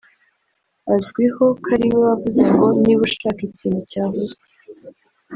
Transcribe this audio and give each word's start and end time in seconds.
Azwiho 0.93 1.45
ko 1.61 1.65
ariwe 1.75 1.97
wavuze 2.07 2.41
ngo 2.51 2.67
‘niba 2.83 3.01
ushaka 3.09 3.41
ikintu 3.49 3.79
cyavuzwe 3.91 4.45